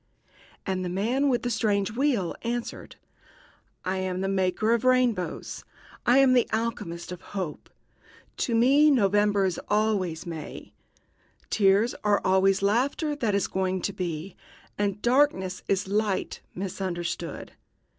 [0.65, 2.95] And the man with the strange wheel answered:
[3.85, 5.63] "I am the maker of rainbows.
[6.07, 7.69] I am the alchemist of hope.
[8.37, 10.73] To me November is always May,
[11.51, 14.35] tears are always laughter that is going to be,
[14.75, 17.51] and darkness is light misunderstood.